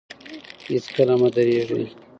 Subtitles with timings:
[0.71, 1.83] هېڅکله مه درېږئ.